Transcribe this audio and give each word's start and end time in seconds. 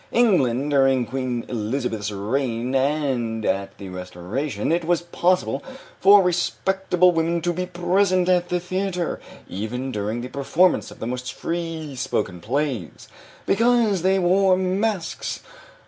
In 0.11 0.25
England, 0.25 0.71
during 0.71 1.05
Queen 1.05 1.45
Elizabeth's 1.47 2.09
reign 2.11 2.73
and 2.73 3.45
at 3.45 3.77
the 3.77 3.89
Restoration, 3.89 4.71
it 4.71 4.83
was 4.83 5.03
possible 5.03 5.61
for 5.99 6.23
respectable 6.23 7.11
women 7.11 7.39
to 7.41 7.53
be 7.53 7.67
present 7.67 8.27
at 8.27 8.49
the 8.49 8.59
theatre, 8.59 9.19
even 9.47 9.91
during 9.91 10.21
the 10.21 10.27
performance 10.29 10.89
of 10.89 10.97
the 10.97 11.05
most 11.05 11.31
free 11.33 11.93
spoken 11.95 12.39
plays, 12.39 13.07
because 13.45 14.01
they 14.01 14.17
wore 14.17 14.57
masks. 14.57 15.41